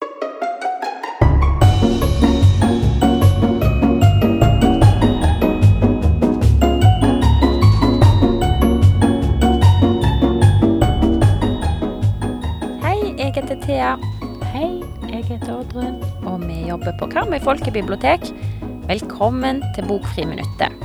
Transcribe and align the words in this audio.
Hei, 0.00 0.08
jeg 13.18 13.32
heter 13.34 13.56
Thea, 13.62 13.96
Hei, 14.52 14.82
jeg 15.10 15.24
heter 15.24 15.58
Oddrun. 15.58 16.02
og 16.26 16.48
vi 16.48 16.68
jobber 16.68 16.92
på 16.98 17.06
Karmøy 17.06 17.40
folkebibliotek. 17.44 18.20
Velkommen 18.88 19.62
til 19.74 19.84
Bokfriminuttet. 19.88 20.79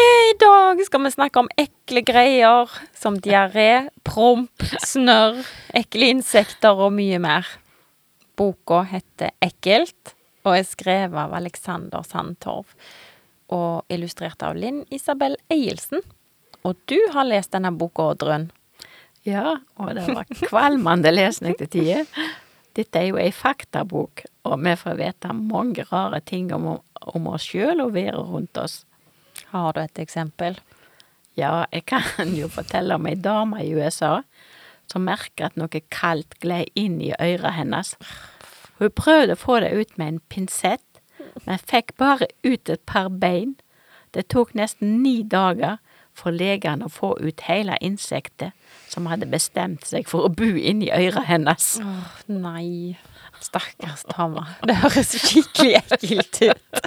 I 0.00 0.32
dag 0.40 0.80
skal 0.86 1.02
vi 1.04 1.10
snakke 1.12 1.42
om 1.42 1.48
ekle 1.60 2.00
greier 2.06 2.70
som 2.96 3.18
diaré, 3.20 3.90
promp, 4.06 4.64
snørr, 4.86 5.42
ekle 5.76 6.08
insekter 6.14 6.78
og 6.86 6.94
mye 6.96 7.18
mer. 7.20 7.48
Boka 8.38 8.80
heter 8.88 9.34
Ekkelt 9.44 10.14
og 10.46 10.54
er 10.56 10.64
skrevet 10.64 11.18
av 11.20 11.34
Alexander 11.36 12.06
Sandtorv 12.06 12.72
og 13.52 13.92
illustrert 13.92 14.40
av 14.46 14.56
Linn 14.56 14.84
Isabel 14.94 15.36
Eielsen. 15.52 16.04
Og 16.64 16.78
du 16.88 16.96
har 17.12 17.28
lest 17.28 17.52
denne 17.52 17.72
boka, 17.76 18.12
Oddrun. 18.14 18.50
Ja, 19.26 19.58
og 19.76 19.94
det 19.96 20.06
var 20.08 20.28
kvalmende 20.46 21.12
lesning 21.12 21.56
til 21.58 21.68
tider. 21.72 22.06
Dette 22.76 23.00
er 23.02 23.10
jo 23.10 23.18
ei 23.20 23.32
faktabok, 23.34 24.22
og 24.46 24.60
vi 24.62 24.76
får 24.78 24.96
vite 25.00 25.34
mange 25.36 25.84
rare 25.90 26.22
ting 26.24 26.52
om, 26.54 26.70
om 26.78 27.28
oss 27.34 27.50
sjøl 27.50 27.82
og 27.84 27.96
været 27.98 28.30
rundt 28.30 28.60
oss. 28.62 28.84
Har 29.50 29.74
du 29.74 29.80
et 29.82 29.98
eksempel? 29.98 30.58
Ja, 31.38 31.64
jeg 31.72 31.86
kan 31.90 32.34
jo 32.34 32.48
fortelle 32.50 32.96
om 32.98 33.06
ei 33.10 33.16
dame 33.18 33.62
i 33.64 33.72
USA 33.74 34.20
som 34.90 35.06
merka 35.06 35.46
at 35.48 35.58
noe 35.58 35.82
kaldt 35.94 36.36
glei 36.42 36.64
inn 36.78 36.98
i 37.02 37.12
øret 37.14 37.54
hennes. 37.54 37.94
Hun 38.80 38.90
prøvde 38.96 39.36
å 39.36 39.40
få 39.40 39.60
det 39.62 39.70
ut 39.76 39.98
med 40.00 40.14
en 40.14 40.22
pinsett, 40.32 41.02
men 41.46 41.62
fikk 41.62 41.94
bare 42.00 42.30
ut 42.42 42.70
et 42.72 42.82
par 42.90 43.10
bein. 43.22 43.54
Det 44.10 44.26
tok 44.32 44.56
nesten 44.58 44.98
ni 45.04 45.20
dager 45.22 45.78
for 46.16 46.34
legene 46.34 46.88
å 46.88 46.92
få 46.92 47.12
ut 47.20 47.44
hele 47.46 47.76
insektet 47.80 48.56
som 48.90 49.06
hadde 49.06 49.28
bestemt 49.30 49.86
seg 49.86 50.08
for 50.10 50.26
å 50.26 50.32
bo 50.34 50.48
inni 50.58 50.90
øret 50.90 51.28
hennes. 51.30 51.76
Åh, 51.84 52.10
nei. 52.34 52.98
Stakkars 53.40 54.02
dame. 54.10 54.42
Det 54.68 54.74
høres 54.82 55.14
skikkelig 55.16 55.78
ekkelt 55.78 56.40
ut. 56.50 56.82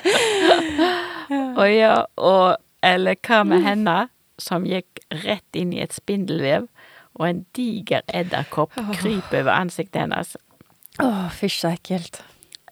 Og 1.34 1.68
ja, 1.70 1.96
og 2.18 2.58
eller 2.84 3.16
hva 3.24 3.44
med 3.48 3.64
henne 3.64 3.98
som 4.42 4.66
gikk 4.68 5.00
rett 5.24 5.56
inn 5.56 5.72
i 5.76 5.82
et 5.84 5.94
spindelvev, 5.96 6.68
og 7.14 7.28
en 7.28 7.44
diger 7.56 8.02
edderkopp 8.10 8.74
kryper 8.98 9.44
over 9.44 9.54
ansiktet 9.54 10.02
hennes. 10.02 10.36
Åh, 11.02 11.28
fysj, 11.34 11.60
så 11.62 11.74
ekkelt. 11.74 12.20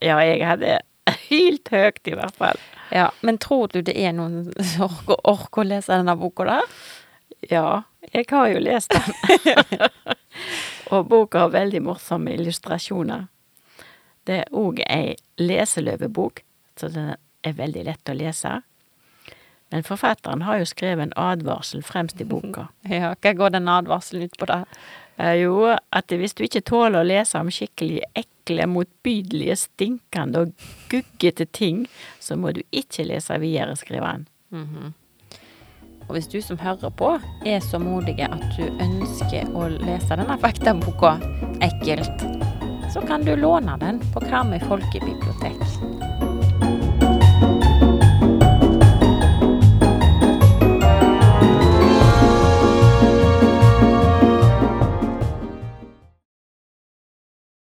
Ja, 0.02 0.18
jeg 0.26 0.42
hadde 0.46 0.80
hylt 1.28 1.70
høyt, 1.72 2.02
i 2.10 2.16
hvert 2.18 2.36
fall. 2.38 2.60
Ja, 2.92 3.08
men 3.22 3.38
tror 3.40 3.70
du 3.72 3.80
det 3.86 3.94
er 3.96 4.12
noen 4.16 4.50
som 4.72 4.90
orker, 4.90 5.18
orker 5.30 5.64
å 5.64 5.68
lese 5.70 5.94
denne 5.94 6.16
boka 6.18 6.46
der? 6.50 6.76
Ja, 7.50 7.66
jeg 8.12 8.28
har 8.30 8.50
jo 8.52 8.60
lest 8.62 8.92
den. 8.92 9.86
og 10.92 11.08
boka 11.10 11.46
har 11.46 11.54
veldig 11.54 11.82
morsomme 11.86 12.34
illustrasjoner. 12.36 13.28
Det 14.26 14.42
er 14.42 14.54
òg 14.54 14.82
ei 14.86 15.16
leseløvebok, 15.40 16.44
så 16.78 16.90
den 16.92 17.14
er 17.42 17.58
veldig 17.58 17.84
lett 17.88 18.12
å 18.12 18.16
lese. 18.16 18.60
Men 19.72 19.86
forfatteren 19.86 20.44
har 20.44 20.60
jo 20.60 20.68
skrevet 20.68 21.08
en 21.08 21.14
advarsel 21.16 21.82
fremst 21.86 22.20
i 22.20 22.28
boka. 22.28 22.68
Ja, 22.92 23.14
hva 23.14 23.32
går 23.36 23.54
den 23.54 23.70
advarselen 23.72 24.28
ut 24.28 24.36
på 24.38 24.48
da? 24.50 24.64
Eh, 25.16 25.38
jo, 25.42 25.70
at 25.72 26.12
hvis 26.12 26.36
du 26.36 26.44
ikke 26.44 26.64
tåler 26.68 27.00
å 27.00 27.08
lese 27.08 27.40
om 27.40 27.50
skikkelig 27.52 28.02
ekle, 28.18 28.66
motbydelige, 28.68 29.56
stinkende 29.66 30.44
og 30.44 30.66
guggete 30.92 31.46
ting, 31.52 31.86
så 32.20 32.36
må 32.36 32.52
du 32.52 32.62
ikke 32.70 33.06
lese 33.08 33.38
videre, 33.40 33.76
skriver 33.78 34.08
han. 34.08 34.26
Og 36.08 36.16
hvis 36.16 36.28
du 36.28 36.40
som 36.44 36.58
hører 36.60 36.90
på 36.98 37.14
er 37.46 37.62
så 37.64 37.78
modig 37.80 38.18
at 38.26 38.42
du 38.58 38.66
ønsker 38.68 39.48
å 39.56 39.68
lese 39.72 40.18
denne 40.18 40.36
faktaboka 40.42 41.14
ekkelt, 41.64 42.26
så 42.92 43.00
kan 43.08 43.24
du 43.24 43.32
låne 43.38 43.78
den 43.80 44.02
på 44.12 44.20
Karmøy 44.26 44.60
folkebibliotek. 44.66 46.31